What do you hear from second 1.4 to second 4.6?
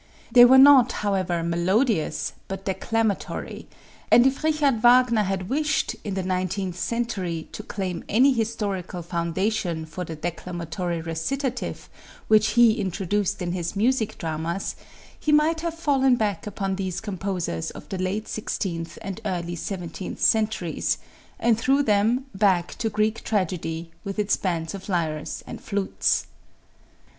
melodious, but declamatory; and if